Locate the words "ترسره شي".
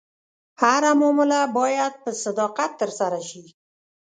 2.81-3.43